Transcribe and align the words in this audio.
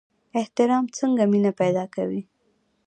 احترام 0.39 0.85
څنګه 0.97 1.23
مینه 1.31 1.51
پیدا 1.59 1.85
کوي؟ 1.95 2.21